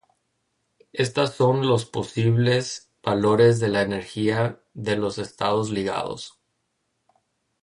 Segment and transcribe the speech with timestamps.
[0.93, 6.39] Estas son los posibles valores de la energía de los estados ligados.